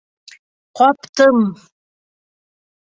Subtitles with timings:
[0.79, 1.45] Ҡаптым!..